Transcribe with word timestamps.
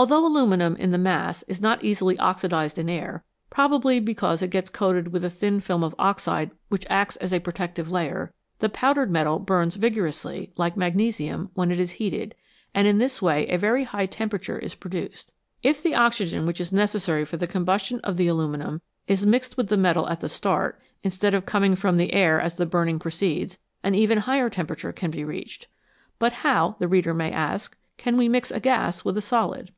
Although 0.00 0.24
aluminium 0.24 0.76
in 0.76 0.92
the 0.92 0.96
mass 0.96 1.42
is 1.48 1.60
not 1.60 1.82
easily 1.82 2.16
oxidised 2.20 2.78
in 2.78 2.88
air, 2.88 3.24
probably 3.50 3.98
because 3.98 4.42
it 4.42 4.50
gets 4.50 4.70
coated 4.70 5.08
with 5.08 5.24
a 5.24 5.28
thin 5.28 5.58
film 5.60 5.82
of 5.82 5.90
66 5.98 5.98
METALS, 5.98 6.24
COMMON 6.24 6.40
AND 6.40 6.50
UNCOMMON 6.50 6.60
oxide 6.60 6.62
which 6.68 6.86
acts 6.88 7.16
as 7.16 7.32
a 7.32 7.40
protective 7.40 7.90
layer, 7.90 8.32
the 8.60 8.68
powdered 8.68 9.10
metal 9.10 9.40
burns 9.40 9.74
vigorously, 9.74 10.52
like 10.56 10.76
magnesium, 10.76 11.50
when 11.54 11.72
it 11.72 11.80
is 11.80 11.90
heated, 11.98 12.36
and 12.72 12.86
in 12.86 12.98
this 12.98 13.20
way 13.20 13.48
a 13.48 13.58
very 13.58 13.82
high 13.82 14.06
temperature 14.06 14.56
is 14.60 14.76
produced. 14.76 15.32
If 15.64 15.82
the 15.82 15.96
oxygen 15.96 16.46
which 16.46 16.60
is 16.60 16.72
necessary 16.72 17.24
for 17.24 17.36
the 17.36 17.48
combustion 17.48 17.98
of 18.04 18.16
the 18.16 18.28
aluminium 18.28 18.80
is 19.08 19.26
mixed 19.26 19.56
with 19.56 19.66
the 19.66 19.76
metal 19.76 20.08
at 20.08 20.20
the 20.20 20.28
start, 20.28 20.80
instead 21.02 21.34
of 21.34 21.44
coming 21.44 21.74
from 21.74 21.96
the 21.96 22.12
air 22.12 22.40
as 22.40 22.54
the 22.54 22.66
burning 22.66 23.00
proceeds, 23.00 23.58
an 23.82 23.96
even 23.96 24.18
higher 24.18 24.48
temperature 24.48 24.92
can 24.92 25.10
be 25.10 25.24
reached. 25.24 25.66
But 26.20 26.32
how, 26.32 26.76
the 26.78 26.86
reader 26.86 27.14
may 27.14 27.32
ask, 27.32 27.76
can 27.96 28.16
we 28.16 28.28
mix 28.28 28.52
a 28.52 28.60
gas 28.60 29.04
with 29.04 29.16
a 29.16 29.20
solid 29.20 29.72